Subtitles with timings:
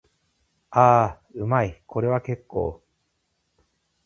[0.71, 1.83] ああ、うまい。
[1.85, 2.83] これは結構。